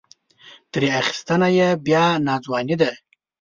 [0.71, 2.91] ترې اخیستنه یې بیا ناځواني ده.